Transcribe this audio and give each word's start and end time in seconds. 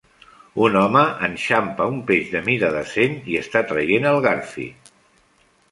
Un 0.67 0.77
home 0.79 1.03
enxampa 1.27 1.87
un 1.97 2.01
peix 2.09 2.33
de 2.37 2.41
mida 2.49 2.73
decent 2.79 3.21
i 3.35 3.41
està 3.45 3.65
traient 3.75 4.13
el 4.15 4.23
garfi. 4.31 4.69